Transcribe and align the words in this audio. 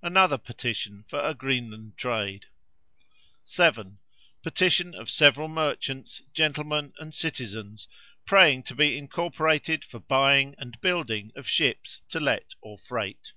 Another 0.00 0.38
petition 0.38 1.04
for 1.06 1.20
a 1.20 1.34
Greenland 1.34 1.98
trade. 1.98 2.46
"7. 3.42 3.98
Petition 4.42 4.94
of 4.94 5.10
several 5.10 5.46
merchants, 5.46 6.22
gentlemen, 6.32 6.94
and 6.98 7.14
citizens, 7.14 7.86
praying 8.24 8.62
to 8.62 8.74
be 8.74 8.96
incorporated 8.96 9.84
for 9.84 10.00
buying 10.00 10.54
and 10.56 10.80
building 10.80 11.32
of 11.36 11.46
ships 11.46 12.00
to 12.08 12.18
let 12.18 12.54
or 12.62 12.78
freight. 12.78 13.34